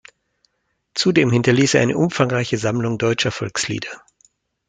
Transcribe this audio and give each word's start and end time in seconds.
Zudem 0.95 1.29
hinterließ 1.29 1.75
er 1.75 1.81
eine 1.83 1.95
umfangreiche 1.95 2.57
Sammlung 2.57 2.97
Deutscher 2.97 3.29
Volkslieder. 3.29 4.03